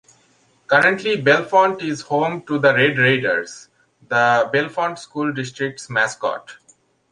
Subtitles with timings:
[0.65, 3.67] Currently Bellefonte is home to the Red Raiders,
[4.07, 6.55] the Bellefonte School District's mascot.